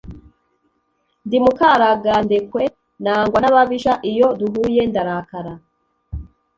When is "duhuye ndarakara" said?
4.39-5.53